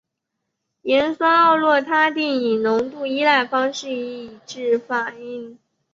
[0.81, 5.59] 盐酸奥洛他定以浓度依赖方式抑制反应。